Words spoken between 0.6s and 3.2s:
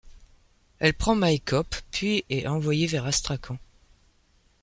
Elle prend Maïkop puis est envoyée vers